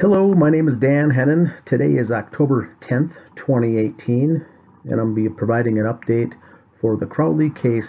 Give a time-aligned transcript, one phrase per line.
[0.00, 1.54] Hello, my name is Dan Hennen.
[1.66, 4.44] Today is October 10th, 2018,
[4.86, 6.32] and I'm be providing an update
[6.80, 7.86] for the Crowley case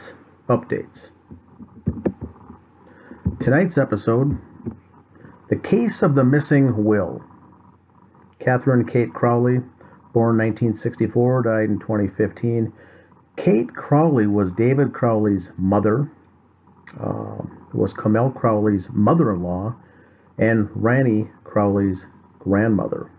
[0.47, 1.10] updates.
[3.44, 4.38] Tonight's episode
[5.50, 7.23] The Case of the Missing Will.
[8.40, 9.58] Catherine Kate Crowley,
[10.14, 12.72] born 1964, died in 2015.
[13.36, 16.12] Kate Crowley was David Crowley's mother,
[17.02, 17.42] uh,
[17.74, 19.76] was Comel Crowley's mother in law,
[20.38, 22.00] and Rannie Crowley's
[22.38, 23.09] grandmother.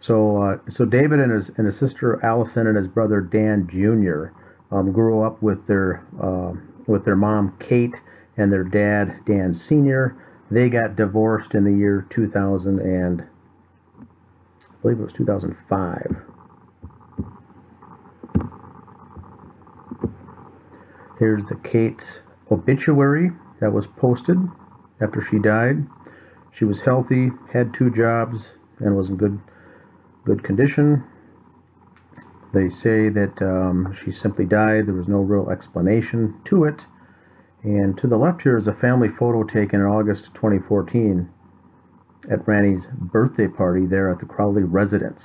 [0.00, 4.32] So, uh, so David and his and his sister Allison and his brother Dan Jr.
[4.74, 6.52] Um, grew up with their uh,
[6.86, 7.92] with their mom Kate
[8.38, 10.16] and their dad Dan Sr.
[10.50, 13.20] They got divorced in the year 2000 and
[14.00, 14.06] I
[14.80, 16.16] believe it was 2005.
[21.18, 22.04] Here's the Kate's
[22.50, 24.38] obituary that was posted
[25.02, 25.86] after she died.
[26.58, 28.36] She was healthy, had two jobs,
[28.78, 29.40] and was in good
[30.24, 31.04] good condition.
[32.52, 34.86] They say that um, she simply died.
[34.86, 36.80] There was no real explanation to it.
[37.62, 41.28] And to the left here is a family photo taken in August 2014
[42.30, 45.20] at Rannie's birthday party there at the Crowley residence.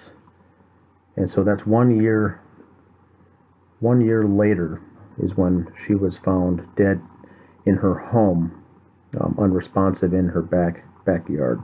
[1.15, 2.41] And so that's one year
[3.79, 4.81] one year later
[5.21, 7.01] is when she was found dead
[7.65, 8.63] in her home
[9.19, 11.59] um, unresponsive in her back backyard.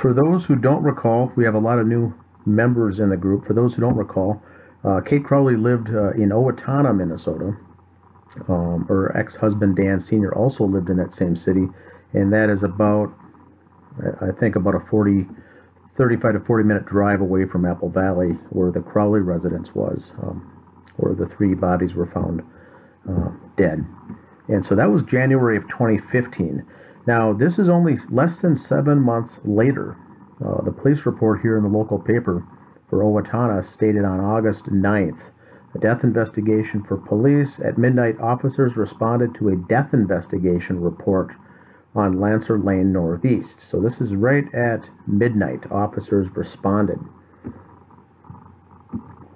[0.00, 2.12] For those who don't recall, we have a lot of new
[2.44, 3.46] members in the group.
[3.46, 4.42] For those who don't recall,
[4.84, 7.56] uh, Kate Crowley lived uh, in Owatonna, Minnesota.
[8.48, 10.34] Um, her ex-husband Dan Sr.
[10.34, 11.68] also lived in that same city,
[12.12, 13.14] and that is about,
[14.20, 15.24] I think, about a 40,
[15.96, 20.02] 35 to 40 minute drive away from Apple Valley, where the Crowley residence was.
[20.22, 20.50] Um,
[20.96, 22.42] where the three bodies were found
[23.08, 23.84] uh, dead.
[24.48, 26.64] And so that was January of 2015.
[27.06, 29.96] Now, this is only less than seven months later.
[30.44, 32.46] Uh, the police report here in the local paper
[32.88, 35.20] for Owatonna stated on August 9th
[35.74, 37.58] a death investigation for police.
[37.64, 41.32] At midnight, officers responded to a death investigation report
[41.94, 43.56] on Lancer Lane Northeast.
[43.70, 45.70] So this is right at midnight.
[45.70, 46.98] Officers responded.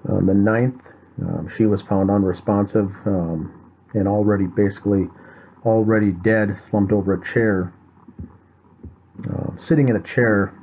[0.09, 0.81] On the 9th,
[1.21, 3.53] um, she was found unresponsive um,
[3.95, 5.09] and already basically
[5.65, 7.73] already dead, slumped over a chair,
[9.29, 10.55] uh, sitting in a chair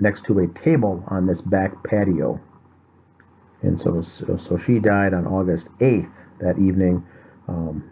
[0.00, 2.40] next to a table on this back patio.
[3.62, 7.04] And so, so, she died on August 8th that evening.
[7.48, 7.90] Um,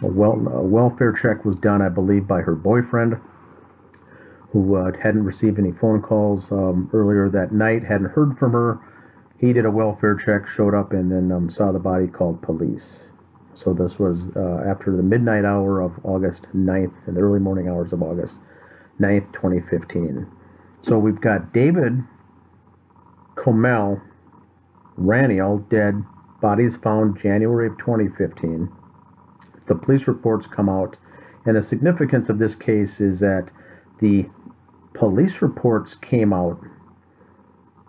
[0.00, 3.16] a, well, a welfare check was done, I believe, by her boyfriend,
[4.52, 8.80] who uh, hadn't received any phone calls um, earlier that night, hadn't heard from her
[9.42, 13.02] he did a welfare check, showed up, and then um, saw the body, called police.
[13.56, 17.68] So this was uh, after the midnight hour of August 9th and the early morning
[17.68, 18.34] hours of August
[19.00, 20.28] 9th, 2015.
[20.86, 22.04] So we've got David
[23.34, 24.00] Comel,
[24.96, 26.04] Rannie, all dead,
[26.40, 28.70] bodies found January of 2015.
[29.66, 30.96] The police reports come out,
[31.44, 33.48] and the significance of this case is that
[34.00, 34.26] the
[34.94, 36.60] police reports came out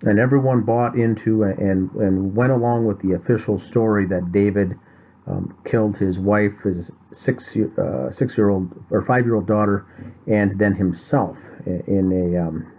[0.03, 4.77] and everyone bought into and and went along with the official story that David
[5.25, 7.45] um, killed his wife, his six
[7.77, 9.85] uh, six year old or five year old daughter,
[10.27, 12.71] and then himself in a um,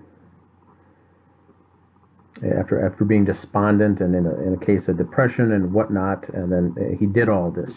[2.59, 6.53] after after being despondent and in a, in a case of depression and whatnot, and
[6.53, 7.73] then uh, he did all this.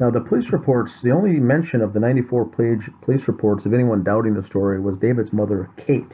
[0.00, 4.02] Now the police reports, the only mention of the 94 page police reports of anyone
[4.02, 6.12] doubting the story was David's mother, Kate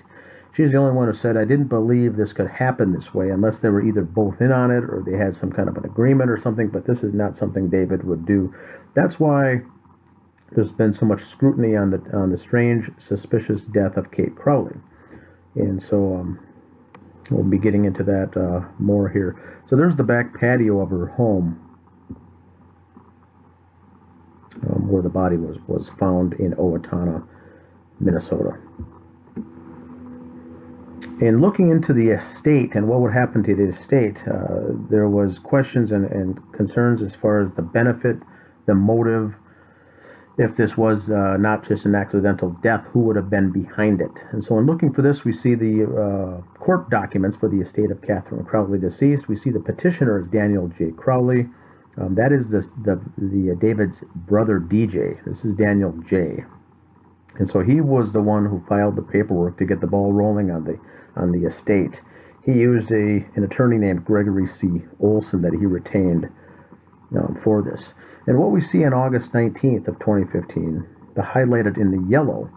[0.57, 3.59] She's the only one who said, I didn't believe this could happen this way unless
[3.61, 6.31] they were either both in on it or they had some kind of an agreement
[6.31, 8.55] or something, but this is not something David would do.
[8.95, 9.63] That's why
[10.55, 14.77] there's been so much scrutiny on the, on the strange, suspicious death of Kate Crowley.
[15.57, 16.47] And so um,
[17.31, 19.61] we'll be getting into that uh, more here.
[19.69, 21.61] So there's the back patio of her home
[24.71, 27.27] um, where the body was, was found in Owatonna,
[27.99, 28.57] Minnesota.
[31.21, 35.39] In looking into the estate and what would happen to the estate, uh, there was
[35.39, 38.17] questions and, and, concerns as far as the benefit,
[38.67, 39.33] the motive,
[40.39, 44.11] if this was uh, not just an accidental death, who would have been behind it.
[44.33, 47.93] And so in looking for this, we see the uh, court documents for the estate
[47.93, 49.29] of Catherine Crowley deceased.
[49.29, 50.91] We see the petitioner is Daniel J.
[50.97, 51.47] Crowley.
[51.97, 55.25] Um, that is the, the, the uh, David's brother DJ.
[55.25, 56.45] This is Daniel J.
[57.39, 60.51] And so he was the one who filed the paperwork to get the ball rolling
[60.51, 60.79] on the
[61.17, 62.01] on the estate.
[62.45, 64.83] He used a an attorney named Gregory C.
[65.01, 66.29] Olson that he retained
[67.17, 67.83] um, for this.
[68.27, 72.51] And what we see on August 19th of 2015, the highlighted in the yellow,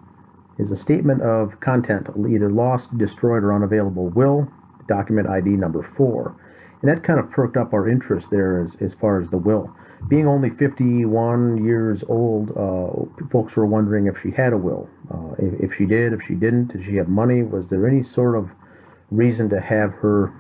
[0.58, 4.48] is a statement of content either lost, destroyed, or unavailable will,
[4.88, 6.36] document ID number four.
[6.82, 9.74] And that kind of perked up our interest there as, as far as the will.
[10.10, 14.88] Being only 51 years old, uh, folks were wondering if she had a will.
[15.12, 17.42] Uh, if, if she did, if she didn't, did she have money?
[17.42, 18.50] Was there any sort of
[19.10, 20.32] reason to have her,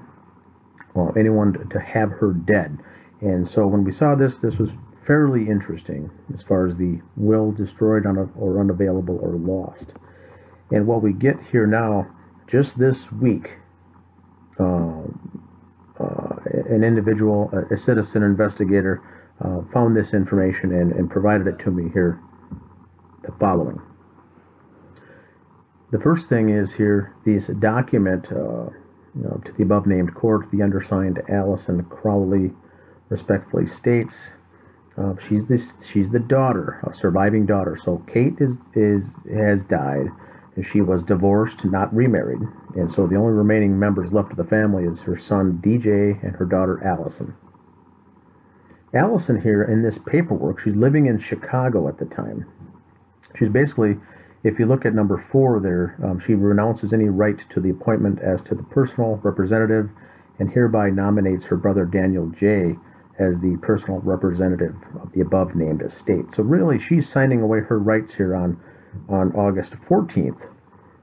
[0.93, 2.77] well, anyone to have her dead?
[3.21, 4.69] And so when we saw this, this was
[5.07, 9.85] fairly interesting as far as the will destroyed or unavailable or lost.
[10.69, 12.07] And what we get here now,
[12.47, 13.49] just this week,
[14.59, 15.03] uh, uh,
[16.69, 19.01] an individual, a citizen investigator,
[19.43, 22.19] uh, found this information and, and provided it to me here,
[23.23, 23.79] the following.
[25.91, 28.69] The first thing is here, this document uh,
[29.15, 32.51] you know, to the above named court, the undersigned Allison Crowley
[33.09, 34.13] respectfully states
[34.97, 35.61] uh, she's this
[35.93, 37.77] she's the daughter, a surviving daughter.
[37.83, 40.07] So Kate is is has died,
[40.71, 42.41] she was divorced, not remarried,
[42.75, 46.35] and so the only remaining members left of the family is her son DJ and
[46.35, 47.35] her daughter Allison.
[48.93, 52.45] Allison here in this paperwork, she's living in Chicago at the time.
[53.37, 53.97] She's basically,
[54.43, 58.19] if you look at number four there, um, she renounces any right to the appointment
[58.21, 59.89] as to the personal representative,
[60.39, 62.75] and hereby nominates her brother Daniel J
[63.19, 66.25] as the personal representative of the above named estate.
[66.35, 68.59] So really, she's signing away her rights here on
[69.09, 70.41] on August 14th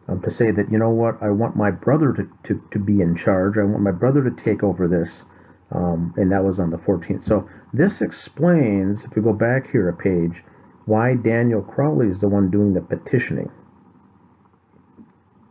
[0.09, 3.01] um, to say that you know what, I want my brother to, to, to be
[3.01, 3.57] in charge.
[3.57, 5.23] I want my brother to take over this,
[5.71, 7.27] um, and that was on the 14th.
[7.27, 10.43] So this explains, if we go back here a page,
[10.87, 13.51] why Daniel Crowley is the one doing the petitioning.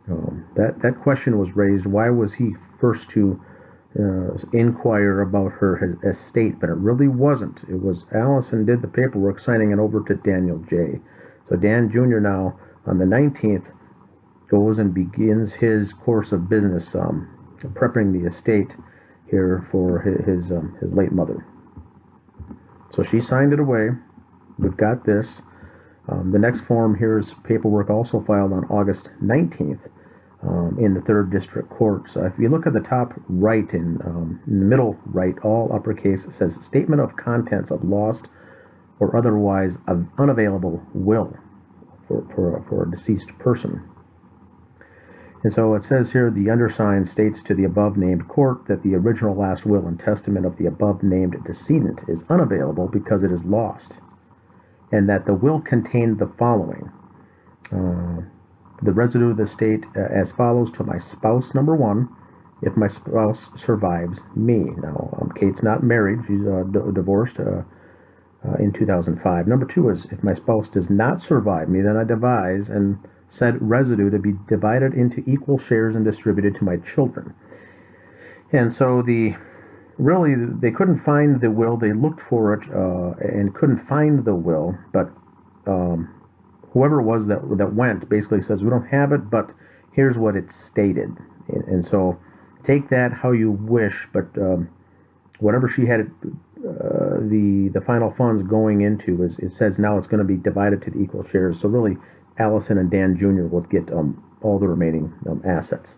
[0.08, 1.86] Um, that that question was raised.
[1.86, 3.40] Why was he first to
[3.98, 7.58] uh, inquire about her estate, but it really wasn't.
[7.68, 11.00] It was Allison did the paperwork, signing it over to Daniel J.
[11.48, 12.20] So Dan Jr.
[12.20, 13.66] now on the 19th
[14.50, 17.28] goes and begins his course of business, um,
[17.74, 18.70] prepping the estate
[19.30, 21.46] here for his his, um, his late mother.
[22.94, 23.90] So she signed it away.
[24.58, 25.26] We've got this.
[26.08, 29.80] Um, the next form here is paperwork also filed on August 19th
[30.46, 32.02] um, in the third district court.
[32.12, 36.20] So if you look at the top right in, um, the middle right, all uppercase,
[36.24, 38.26] it says statement of contents of lost
[39.00, 39.72] or otherwise
[40.18, 41.36] unavailable will
[42.06, 43.82] for, for, for a deceased person.
[45.42, 48.94] And so it says here the undersigned states to the above named court that the
[48.94, 53.44] original last will and testament of the above named decedent is unavailable because it is
[53.44, 53.92] lost,
[54.90, 56.90] and that the will contained the following.
[57.70, 58.22] Uh,
[58.82, 62.08] the residue of the estate uh, as follows to my spouse, number one,
[62.62, 64.72] if my spouse survives me.
[64.78, 67.36] Now, um, Kate's not married, she's uh, d- divorced
[68.46, 69.46] uh, in 2005.
[69.46, 72.98] Number two is if my spouse does not survive me, then I devise and
[73.30, 77.34] said residue to be divided into equal shares and distributed to my children.
[78.52, 79.34] And so the
[79.98, 81.76] really they couldn't find the will.
[81.76, 85.10] They looked for it uh, and couldn't find the will, but
[85.66, 86.14] um,
[86.72, 89.50] whoever it was that that went basically says we don't have it, but
[89.92, 91.16] here's what it stated,
[91.48, 92.18] and, and so
[92.66, 94.68] take that how you wish, but um,
[95.38, 96.10] whatever she had
[96.64, 100.36] uh, the the final funds going into is it says now it's going to be
[100.36, 101.60] divided to the equal shares.
[101.60, 101.96] So really,
[102.38, 103.46] Allison and Dan Jr.
[103.46, 105.90] will get um, all the remaining um, assets.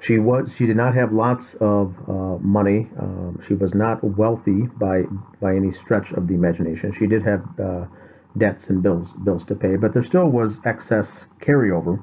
[0.00, 2.88] She was she did not have lots of uh, money.
[2.98, 5.02] Um, she was not wealthy by
[5.40, 6.94] by any stretch of the imagination.
[6.98, 7.84] She did have uh,
[8.38, 11.06] debts and bills bills to pay, but there still was excess
[11.40, 12.02] carryover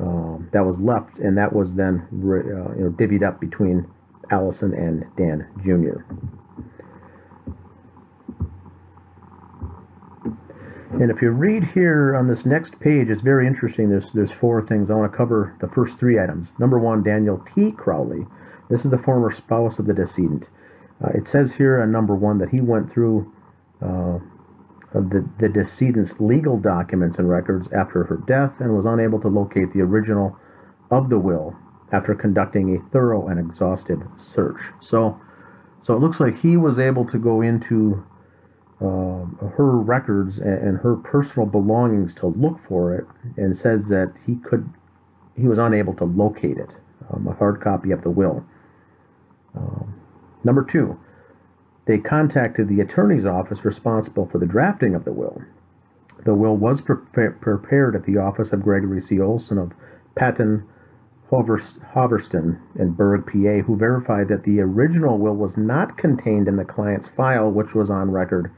[0.00, 3.86] um, that was left, and that was then uh, you know divvied up between
[4.30, 6.00] Allison and Dan Jr.
[11.00, 13.90] And if you read here on this next page, it's very interesting.
[13.90, 14.90] There's there's four things.
[14.90, 16.48] I want to cover the first three items.
[16.58, 17.72] Number one, Daniel T.
[17.72, 18.26] Crowley.
[18.70, 20.44] This is the former spouse of the decedent.
[21.04, 23.30] Uh, it says here on number one that he went through
[23.82, 24.18] uh,
[24.94, 29.72] the, the decedent's legal documents and records after her death and was unable to locate
[29.72, 30.38] the original
[30.90, 31.56] of the will
[31.92, 34.60] after conducting a thorough and exhaustive search.
[34.80, 35.20] So,
[35.82, 38.04] so it looks like he was able to go into
[38.80, 39.24] uh,
[39.56, 44.34] her records and, and, her personal belongings to look for it, and says that he
[44.36, 44.68] could,
[45.36, 46.70] he was unable to locate it.
[47.12, 48.44] Um, a hard copy of the will.
[49.54, 49.94] Um,
[50.42, 50.98] number two,
[51.86, 55.42] they contacted the attorney's office responsible for the drafting of the will.
[56.24, 59.20] The will was pre- prepared at the office of Gregory C.
[59.20, 59.72] Olson of
[60.16, 60.66] Patton,
[61.30, 66.64] Hoversten and Berg, PA, who verified that the original will was not contained in the
[66.64, 68.50] client's file, which was on record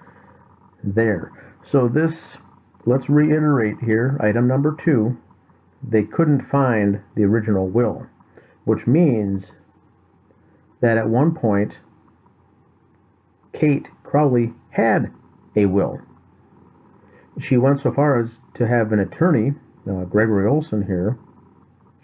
[0.87, 1.33] there.
[1.71, 2.13] So this,
[2.85, 5.19] let's reiterate here, item number two,
[5.83, 8.07] they couldn't find the original will,
[8.65, 9.45] which means
[10.81, 11.73] that at one point,
[13.53, 15.13] Kate Crowley had
[15.57, 15.99] a will.
[17.41, 19.53] She went so far as to have an attorney,
[19.89, 21.19] uh, Gregory Olson here,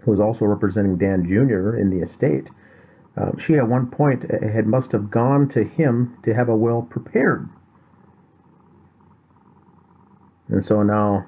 [0.03, 1.77] who was also representing Dan Jr.
[1.77, 2.49] in the estate.
[3.17, 6.83] Uh, she at one point had must have gone to him to have a will
[6.83, 7.49] prepared.
[10.52, 11.25] And so now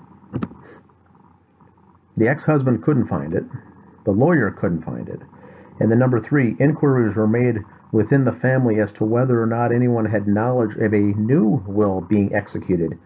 [2.16, 3.44] the ex-husband couldn't find it,
[4.04, 5.20] the lawyer couldn't find it.
[5.80, 7.56] And then number three, inquiries were made
[7.90, 12.02] within the family as to whether or not anyone had knowledge of a new will
[12.02, 12.98] being executed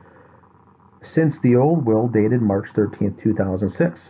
[1.05, 4.01] since the old will dated March 13, 2006.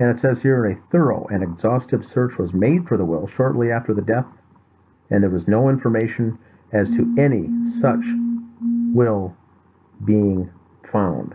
[0.00, 3.70] And it says here a thorough and exhaustive search was made for the will shortly
[3.70, 4.26] after the death,
[5.08, 6.38] and there was no information
[6.72, 7.48] as to any
[7.80, 8.04] such
[8.92, 9.36] will
[10.04, 10.50] being
[10.92, 11.34] found.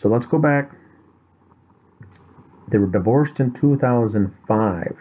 [0.00, 0.72] So let's go back.
[2.68, 4.96] They were divorced in 2005.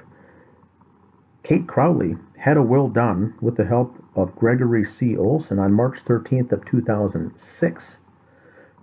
[1.43, 5.17] Kate Crowley had a will done with the help of Gregory C.
[5.17, 7.83] Olson on March 13th of 2006.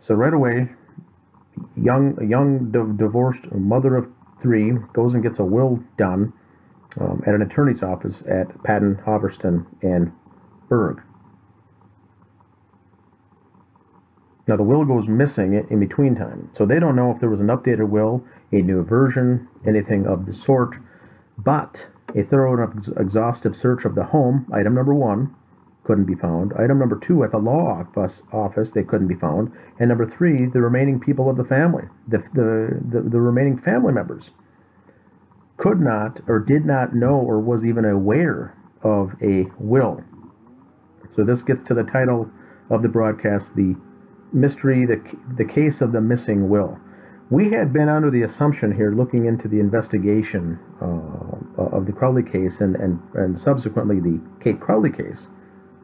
[0.06, 0.68] So right away,
[1.76, 4.08] young young divorced mother of
[4.42, 6.32] three goes and gets a will done
[6.98, 10.12] um, at an attorney's office at Patton, Hoversten, and
[10.68, 11.02] Berg.
[14.50, 17.38] Now the will goes missing in between time, so they don't know if there was
[17.38, 20.74] an updated will, a new version, anything of the sort.
[21.38, 21.76] But
[22.16, 25.32] a thorough and exhaustive search of the home, item number one,
[25.84, 26.52] couldn't be found.
[26.58, 29.52] Item number two, at the law office, office they couldn't be found.
[29.78, 33.92] And number three, the remaining people of the family, the, the, the, the remaining family
[33.92, 34.30] members,
[35.58, 40.02] could not or did not know or was even aware of a will.
[41.14, 42.28] So this gets to the title
[42.68, 43.76] of the broadcast, the
[44.32, 45.00] mystery, the,
[45.36, 46.78] the case of the missing will.
[47.30, 52.24] We had been under the assumption here, looking into the investigation uh, of the Crowley
[52.24, 55.18] case and, and, and subsequently the Kate Crowley case,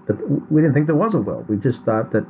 [0.09, 0.17] that
[0.51, 1.45] we didn't think there was a will.
[1.49, 2.27] We just thought that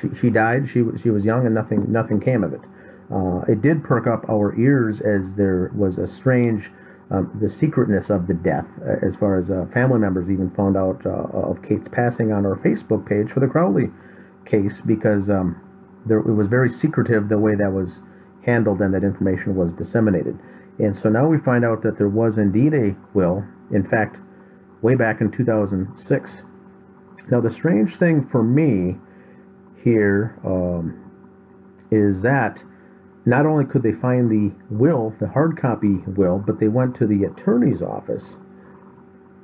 [0.00, 2.60] she, she died, she, she was young, and nothing, nothing came of it.
[3.12, 6.70] Uh, it did perk up our ears as there was a strange
[7.10, 10.76] um, the secretness of the death, uh, as far as uh, family members even found
[10.76, 13.90] out uh, of Kate's passing on our Facebook page for the Crowley
[14.44, 15.60] case because um,
[16.06, 17.90] there, it was very secretive the way that was
[18.44, 20.38] handled and that information was disseminated.
[20.78, 24.16] And so now we find out that there was indeed a will, in fact,
[24.82, 26.30] way back in 2006.
[27.30, 28.96] Now, the strange thing for me
[29.82, 31.02] here um,
[31.90, 32.58] is that
[33.26, 37.06] not only could they find the will, the hard copy will, but they went to
[37.06, 38.22] the attorney's office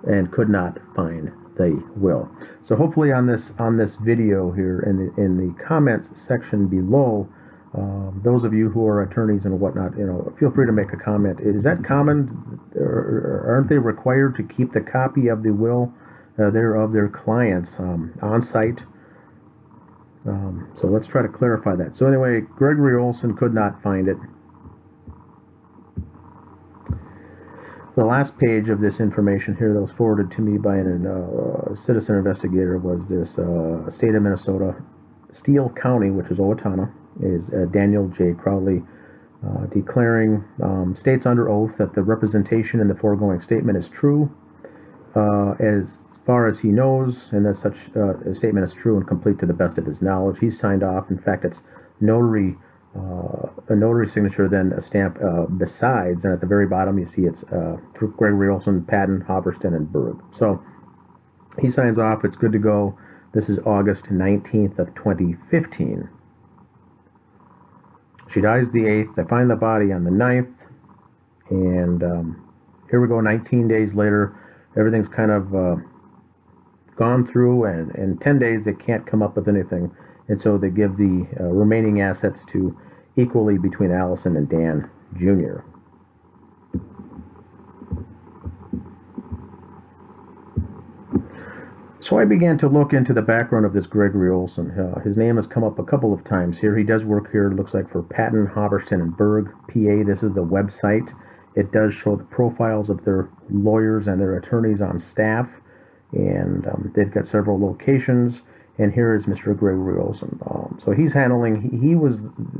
[0.04, 2.30] and could not find the will.
[2.66, 7.28] So hopefully on this on this video here in the, in the comments section below,
[7.74, 10.92] um, those of you who are attorneys and whatnot, you know, feel free to make
[10.92, 11.40] a comment.
[11.40, 12.60] Is that common?
[12.76, 15.92] Or aren't they required to keep the copy of the will
[16.38, 18.78] uh, there of their clients um, on site?
[20.26, 21.96] Um, so let's try to clarify that.
[21.98, 24.16] So anyway, Gregory Olson could not find it.
[27.94, 31.76] The last page of this information here that was forwarded to me by a uh,
[31.84, 34.74] citizen investigator was this uh, state of Minnesota,
[35.36, 38.32] Steele County, which is Owatonna, is uh, Daniel J.
[38.32, 38.80] Crowley
[39.44, 44.30] uh, declaring um, states under oath that the representation in the foregoing statement is true
[45.14, 45.84] uh, as
[46.26, 49.46] far as he knows, and that such uh, a statement is true and complete to
[49.46, 50.36] the best of his knowledge.
[50.40, 51.10] He's signed off.
[51.10, 51.58] In fact, it's
[52.00, 52.56] notary,
[52.96, 57.08] uh, a notary signature, then a stamp uh, besides, and at the very bottom you
[57.14, 60.16] see it's uh, Gregory Olson, Patton, Hoversten, and Berg.
[60.38, 60.62] So
[61.60, 62.24] he signs off.
[62.24, 62.98] It's good to go.
[63.34, 66.08] This is August 19th of 2015.
[68.32, 69.18] She dies the 8th.
[69.18, 70.52] I find the body on the 9th.
[71.50, 72.50] And um,
[72.90, 74.34] here we go, 19 days later.
[74.76, 75.76] Everything's kind of uh,
[76.96, 79.90] gone through, and in 10 days they can't come up with anything.
[80.28, 82.76] And so they give the uh, remaining assets to
[83.16, 85.60] equally between Allison and Dan Jr.
[92.00, 94.70] So I began to look into the background of this Gregory Olson.
[94.72, 96.76] Uh, his name has come up a couple of times here.
[96.76, 100.04] He does work here, looks like for Patton, Hoversten, and Berg, PA.
[100.04, 101.08] This is the website.
[101.54, 105.48] It does show the profiles of their lawyers and their attorneys on staff
[106.12, 108.34] and um, they've got several locations.
[108.78, 109.56] And here is Mr.
[109.56, 110.38] Gregory Olson.
[110.50, 111.60] Um, so he's handling.
[111.60, 112.16] He, he was,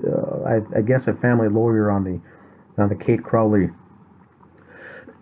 [0.06, 2.20] uh, I, I, guess, a family lawyer on the
[2.82, 3.70] on the Kate Crowley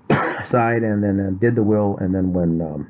[0.51, 1.97] side, and then uh, did the will.
[2.01, 2.89] And then when um,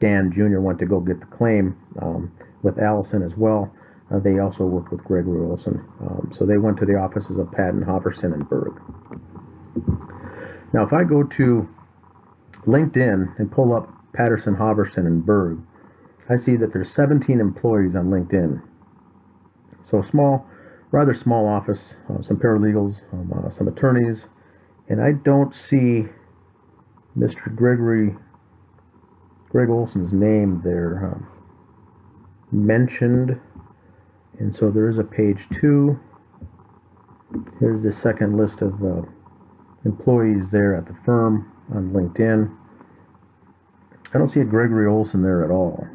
[0.00, 0.58] Dan Jr.
[0.58, 2.32] went to go get the claim um,
[2.62, 3.72] with Allison as well,
[4.12, 5.84] uh, they also worked with Gregory Olson.
[6.00, 8.80] Um, so they went to the offices of Patton, Halverson, and Berg.
[10.72, 11.68] Now, if I go to
[12.66, 15.58] LinkedIn and pull up Patterson, Halverson, and Berg,
[16.28, 18.62] I see that there's 17 employees on LinkedIn.
[19.90, 20.46] So small,
[20.90, 24.24] rather small office, uh, some paralegals, um, uh, some attorneys,
[24.88, 26.06] and I don't see
[27.16, 27.54] Mr.
[27.54, 28.14] Gregory,
[29.50, 31.28] Greg Olson's name there um,
[32.50, 33.38] mentioned.
[34.38, 35.98] And so there is a page two.
[37.60, 39.02] Here's the second list of uh,
[39.84, 42.50] employees there at the firm on LinkedIn.
[44.14, 45.86] I don't see a Gregory Olson there at all.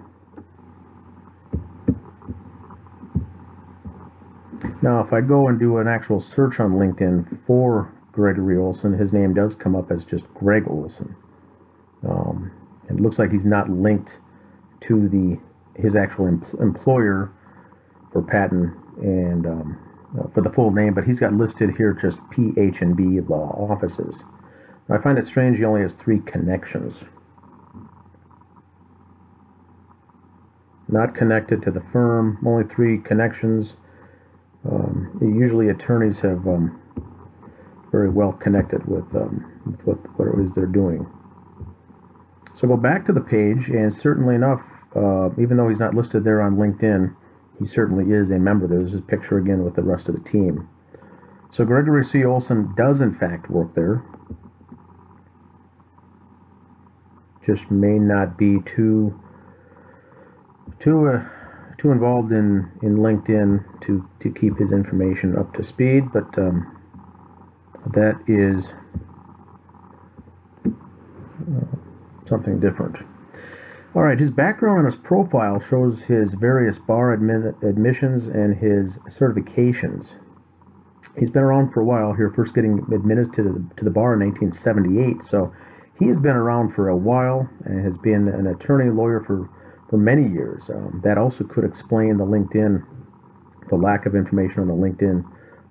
[4.81, 9.13] Now, if I go and do an actual search on LinkedIn for Gregory Olson, his
[9.13, 11.15] name does come up as just Greg Olson.
[12.07, 12.51] Um,
[12.89, 14.11] it looks like he's not linked
[14.88, 15.39] to the
[15.81, 17.31] his actual em employer
[18.11, 19.77] for Patton and um,
[20.19, 23.55] uh, for the full name, but he's got listed here just PH and B Law
[23.69, 24.15] Offices.
[24.88, 26.95] Now, I find it strange he only has three connections.
[30.91, 33.67] Not connected to the firm, only three connections.
[34.69, 36.81] Um, usually attorneys have um,
[37.91, 41.05] very well connected with, um, with what, what it is they're doing.
[42.60, 44.62] So go back to the page, and certainly enough,
[44.96, 47.15] uh, even though he's not listed there on LinkedIn,
[47.60, 48.67] he certainly is a member.
[48.67, 50.67] There's his picture again with the rest of the team.
[51.55, 52.25] So Gregory C.
[52.25, 54.03] Olson does in fact work there.
[57.46, 59.19] Just may not be too
[60.83, 61.24] too uh,
[61.81, 66.77] too involved in in LinkedIn to to keep his information up to speed, but um,
[67.93, 68.65] that is
[70.65, 71.65] uh,
[72.27, 72.95] something different.
[73.95, 78.93] All right, his background and his profile shows his various bar admi admissions and his
[79.17, 80.06] certifications.
[81.17, 84.13] He's been around for a while here, first getting admitted to the, to the bar
[84.13, 85.27] in 1978.
[85.30, 85.51] So
[85.97, 89.49] he has been around for a while and has been an attorney lawyer for,
[89.89, 90.63] for many years.
[90.69, 92.84] Um, that also could explain the LinkedIn,
[93.69, 95.23] the lack of information on the LinkedIn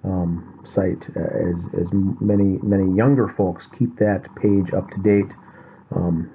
[0.04, 1.88] um, site, uh, as, as
[2.20, 5.32] many many younger folks keep that page up to date.
[5.94, 6.30] Um,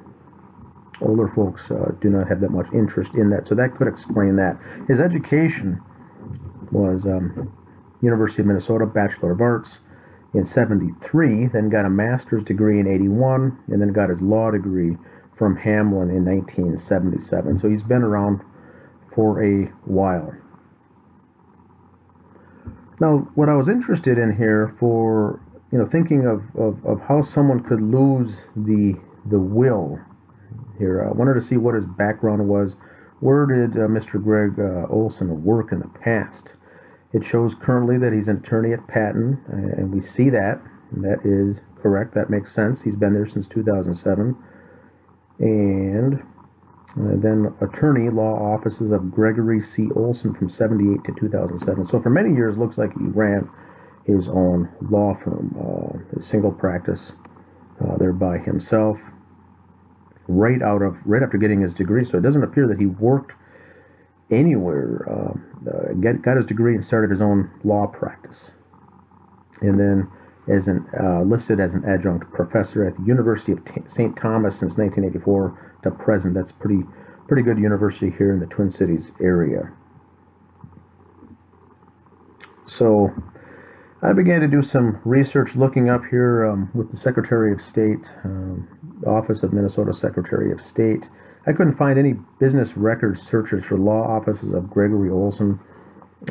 [1.01, 4.35] older folks uh, do not have that much interest in that, so that could explain
[4.37, 4.57] that.
[4.87, 5.81] His education
[6.71, 7.51] was um,
[8.01, 9.69] University of Minnesota Bachelor of Arts
[10.33, 14.97] in 73, then got a master's degree in 81, and then got his law degree
[15.37, 17.59] from Hamline in 1977.
[17.59, 18.41] So he's been around
[19.15, 20.33] for a while.
[22.99, 25.41] Now, what I was interested in here for,
[25.71, 29.99] you know, thinking of, of, of how someone could lose the the will
[30.77, 31.05] here.
[31.05, 32.73] I wanted to see what his background was.
[33.19, 34.21] Where did uh, Mr.
[34.21, 36.49] Greg uh, Olson work in the past?
[37.13, 40.59] It shows currently that he's an attorney at Patton, and we see that.
[40.91, 42.15] That is correct.
[42.15, 42.81] That makes sense.
[42.83, 44.35] He's been there since 2007.
[45.39, 46.15] And
[46.95, 49.89] uh, then attorney law offices of Gregory C.
[49.95, 51.87] Olson from 78 to 2007.
[51.89, 53.49] So for many years, looks like he ran
[54.05, 56.99] his own law firm, uh, a single practice
[57.83, 58.97] uh, there by himself
[60.27, 62.05] right out of right after getting his degree.
[62.09, 63.33] So it doesn't appear that he worked
[64.31, 65.05] anywhere.
[65.09, 68.37] Uh, uh, get, got his degree and started his own law practice,
[69.61, 70.09] and then
[70.47, 73.59] as an uh, listed as an adjunct professor at the University of
[73.95, 74.15] St.
[74.17, 76.33] Thomas since 1984 to present.
[76.33, 76.83] That's pretty
[77.27, 79.71] pretty good university here in the Twin Cities area.
[82.67, 83.11] So
[84.01, 88.03] I began to do some research looking up here um, with the Secretary of State,
[88.25, 88.67] um,
[89.07, 91.03] Office of Minnesota Secretary of State.
[91.47, 95.59] I couldn't find any business record searches for law offices of Gregory Olson.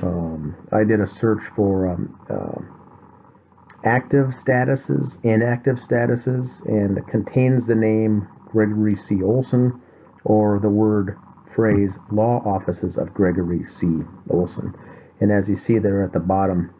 [0.03, 2.82] Um, I did a search for um, uh,
[3.85, 9.23] active statuses, inactive statuses, and contains the name Gregory C.
[9.23, 9.81] Olson
[10.25, 11.18] or the word
[11.55, 13.87] phrase law offices of Gregory C.
[14.31, 14.75] Olson.
[15.21, 16.73] And as you see there at the bottom,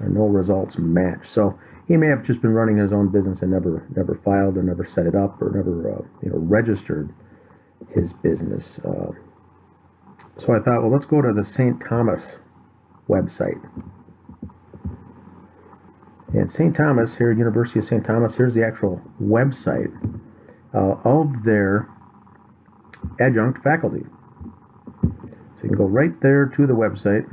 [0.00, 1.26] no results match.
[1.34, 4.62] So he may have just been running his own business and never never filed or
[4.62, 7.12] never set it up or never uh, you know registered
[7.94, 8.64] his business.
[8.84, 9.10] Uh,
[10.38, 11.82] so I thought, well, let's go to the St.
[11.86, 12.22] Thomas
[13.08, 13.60] website.
[16.32, 16.76] And St.
[16.76, 18.04] Thomas here, University of St.
[18.04, 19.90] Thomas, here's the actual website
[20.74, 21.88] uh, of their
[23.20, 24.04] adjunct faculty.
[25.02, 27.26] So you can go right there to the website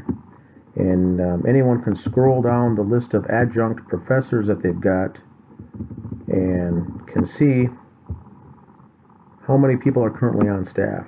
[0.75, 5.17] And um, anyone can scroll down the list of adjunct professors that they've got
[6.27, 7.69] and can see
[9.47, 11.05] how many people are currently on staff.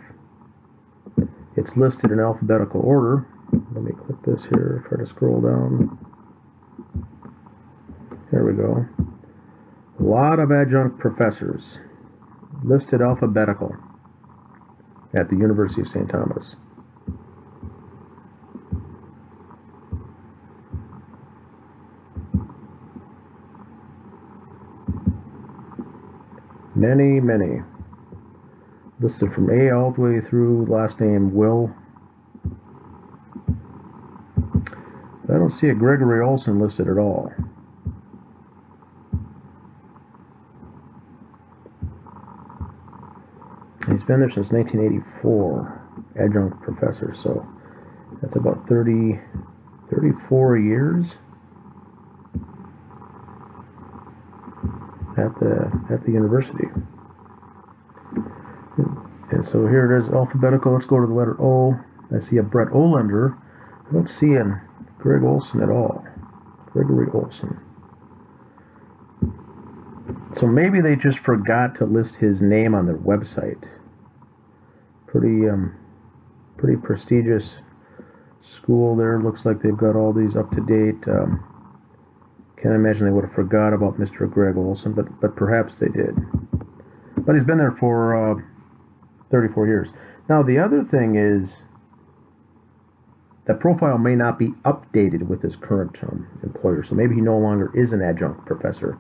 [1.56, 3.28] It's listed in alphabetical order.
[3.73, 5.99] Let me click this here, try to scroll down.
[8.31, 8.85] There we go.
[9.99, 11.61] A lot of adjunct professors
[12.63, 13.75] listed alphabetical
[15.17, 16.07] at the University of St.
[16.09, 16.45] Thomas.
[26.75, 27.61] Many, many.
[29.01, 31.69] Listed from A all the way through last name Will.
[35.27, 37.31] I don't see a Gregory Olson listed at all.
[43.87, 47.45] He's been there since 1984, adjunct professor, so
[48.23, 49.21] that's about 30,
[49.93, 51.05] 34 years
[55.13, 56.65] at the at the university.
[59.29, 60.73] And so here it is, alphabetical.
[60.73, 61.77] Let's go to the letter O.
[62.09, 63.37] I see a Brett Olander.
[63.87, 64.59] I don't see a
[64.97, 66.03] Greg Olson at all.
[66.73, 67.59] Gregory Olson.
[70.39, 73.63] So maybe they just forgot to list his name on their website.
[75.11, 75.75] Pretty, um,
[76.57, 77.43] pretty prestigious
[78.55, 79.19] school there.
[79.19, 81.07] Looks like they've got all these up to date.
[81.07, 81.43] Um,
[82.61, 84.29] can't imagine they would have forgot about Mr.
[84.29, 86.15] Greg Olson, but but perhaps they did.
[87.17, 88.41] But he's been there for uh,
[89.31, 89.87] 34 years.
[90.27, 91.49] Now the other thing is
[93.47, 97.37] that profile may not be updated with his current um, employer, so maybe he no
[97.37, 98.97] longer is an adjunct professor.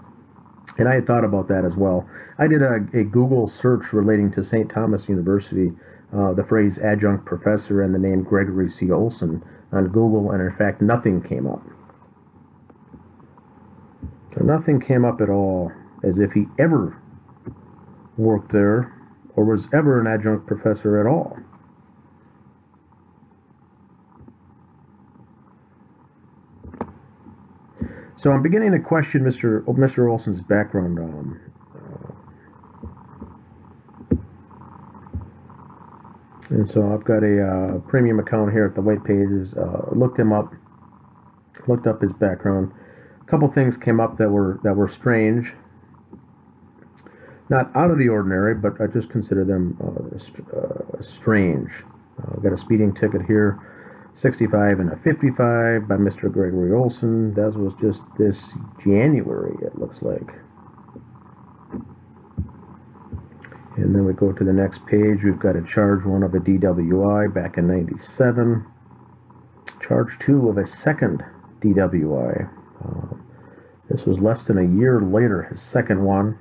[0.77, 2.09] And I had thought about that as well.
[2.37, 4.71] I did a, a Google search relating to St.
[4.71, 5.73] Thomas University,
[6.15, 8.91] uh, the phrase adjunct professor and the name Gregory C.
[8.91, 11.61] Olson on Google, and in fact, nothing came up.
[14.35, 15.71] So nothing came up at all
[16.03, 17.01] as if he ever
[18.17, 18.93] worked there
[19.35, 21.37] or was ever an adjunct professor at all.
[28.21, 29.63] So I'm beginning to question Mr.
[29.63, 30.11] Mr.
[30.11, 30.99] Olson's background.
[30.99, 31.39] Um,
[36.48, 39.47] uh, and so I've got a uh, premium account here at the White Pages.
[39.55, 40.51] Uh, looked him up,
[41.69, 42.73] looked up his background.
[43.21, 45.53] A couple things came up that were that were strange,
[47.49, 51.69] not out of the ordinary, but I just consider them uh, uh, strange.
[52.21, 53.57] Uh, I've got a speeding ticket here
[54.21, 56.29] 65 and a 55 by Mr.
[56.29, 57.33] Gregory Olson.
[57.35, 58.35] That was just this
[58.83, 60.27] January, it looks like.
[63.81, 65.23] And then we go to the next page.
[65.23, 68.65] We've got a charge one of a DWI back in 97.
[69.87, 71.23] Charge two of a second
[71.61, 72.49] DWI.
[72.83, 73.15] Uh,
[73.89, 76.37] this was less than a year later, his second one.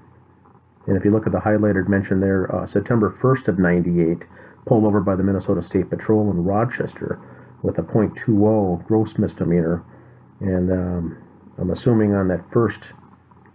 [0.87, 4.18] And if you look at the highlighted mention there, uh, September 1st of 98,
[4.66, 7.20] pulled over by the Minnesota State Patrol in Rochester
[7.62, 9.85] with a .20 gross misdemeanor,
[10.40, 11.18] and um,
[11.59, 12.79] I'm assuming on that first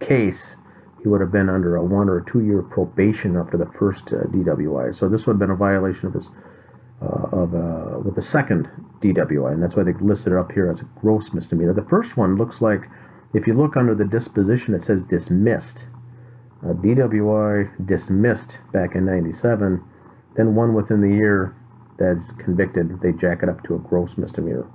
[0.00, 0.40] case
[1.04, 4.02] he would have been under a one or a two year probation after the first
[4.08, 4.98] uh, DWI.
[4.98, 6.24] So this would have been a violation of his
[7.02, 8.68] uh, of uh, with the second
[9.02, 11.74] DWI, and that's why they listed it up here as a gross misdemeanor.
[11.74, 12.80] The first one looks like,
[13.34, 15.76] if you look under the disposition, it says dismissed.
[16.62, 19.84] A DWI dismissed back in '97,
[20.36, 21.54] then one within the year
[21.98, 24.66] that's convicted, they jack it up to a gross misdemeanor.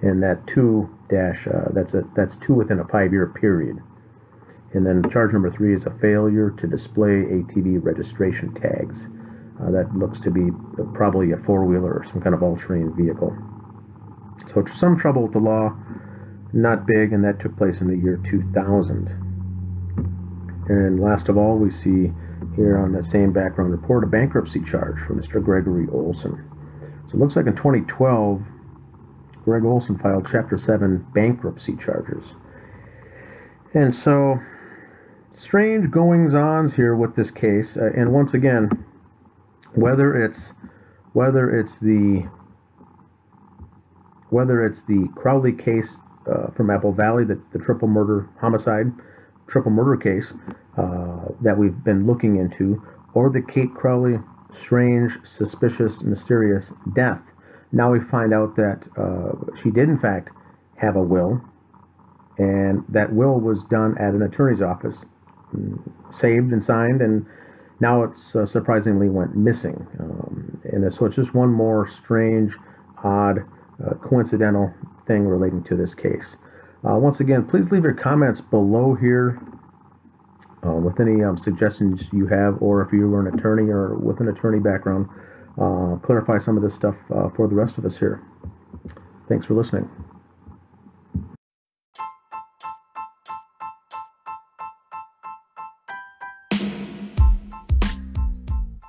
[0.00, 3.82] And that two dash, uh, that's a that's two within a five-year period.
[4.74, 8.96] And then charge number three is a failure to display ATV registration tags.
[9.62, 10.50] Uh, that looks to be
[10.94, 13.34] probably a four-wheeler or some kind of all-terrain vehicle.
[14.52, 15.74] So some trouble with the law,
[16.52, 19.08] not big, and that took place in the year 2000.
[20.68, 22.12] And last of all, we see
[22.56, 25.42] here on that same background report a bankruptcy charge for Mr.
[25.42, 26.50] Gregory Olson.
[27.08, 28.42] So it looks like in 2012,
[29.44, 32.24] Greg Olson filed Chapter 7 bankruptcy charges.
[33.74, 34.40] And so,
[35.42, 37.76] strange goings ons here with this case.
[37.76, 38.68] Uh, and once again,
[39.74, 40.38] whether it's
[41.12, 42.28] whether it's the
[44.30, 45.88] whether it's the Crowley case
[46.30, 48.86] uh, from Apple Valley, the, the triple murder homicide,
[49.48, 50.26] triple murder case
[50.76, 52.82] uh, that we've been looking into,
[53.14, 54.18] or the Kate Crowley
[54.64, 57.20] strange, suspicious, mysterious death.
[57.72, 60.30] Now we find out that uh, she did, in fact,
[60.76, 61.40] have a will,
[62.38, 64.96] and that will was done at an attorney's office,
[66.12, 67.26] saved and signed, and
[67.80, 69.86] now it's uh, surprisingly went missing.
[70.00, 72.52] Um, and so it's just one more strange,
[73.04, 73.38] odd,
[73.84, 74.72] uh, coincidental
[75.06, 76.36] thing relating to this case.
[76.88, 79.40] Uh, once again, please leave your comments below here
[80.66, 84.20] uh, with any um, suggestions you have, or if you were an attorney or with
[84.20, 85.06] an attorney background,
[85.60, 88.22] uh, clarify some of this stuff uh, for the rest of us here.
[89.28, 89.88] Thanks for listening.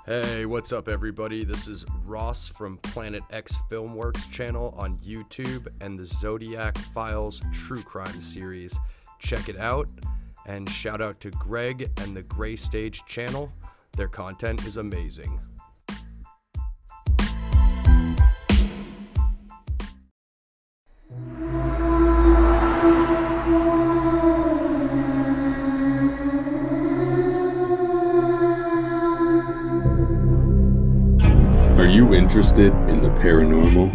[0.09, 1.43] Hey, what's up, everybody?
[1.43, 7.81] This is Ross from Planet X Filmworks channel on YouTube and the Zodiac Files True
[7.81, 8.79] Crime series.
[9.19, 9.89] Check it out.
[10.45, 13.51] And shout out to Greg and the Gray Stage channel.
[13.97, 15.41] Their content is amazing.
[32.27, 33.89] Interested in the paranormal?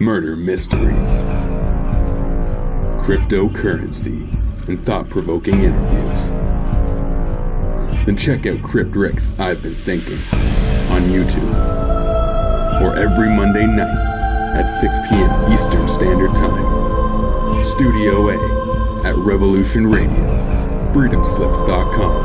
[0.00, 1.22] Murder mysteries,
[3.04, 4.32] cryptocurrency,
[4.66, 6.30] and thought provoking interviews?
[8.06, 8.96] Then check out Crypt
[9.38, 10.16] I've Been Thinking
[10.90, 11.52] on YouTube
[12.80, 15.52] or every Monday night at 6 p.m.
[15.52, 17.62] Eastern Standard Time.
[17.62, 20.38] Studio A at Revolution Radio,
[20.94, 22.24] freedomslips.com.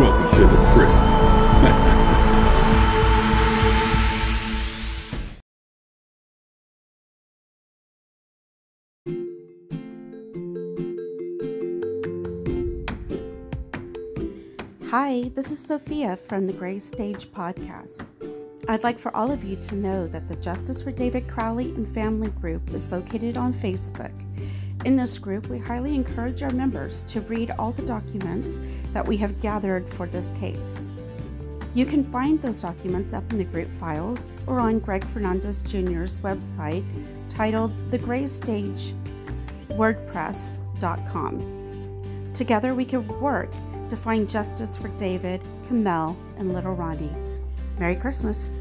[0.00, 1.35] Welcome to the Crypt.
[14.98, 18.06] Hi, this is Sophia from the Gray Stage Podcast.
[18.66, 21.86] I'd like for all of you to know that the Justice for David Crowley and
[21.86, 24.14] Family group is located on Facebook.
[24.86, 28.58] In this group, we highly encourage our members to read all the documents
[28.94, 30.88] that we have gathered for this case.
[31.74, 36.20] You can find those documents up in the group files or on Greg Fernandez Jr.'s
[36.20, 36.86] website
[37.28, 38.94] titled The Gray Stage
[39.68, 41.52] WordPress.com.
[42.32, 43.50] Together, we can work
[43.90, 47.12] to find justice for David, Comel, and little Ronnie.
[47.78, 48.60] Merry Christmas.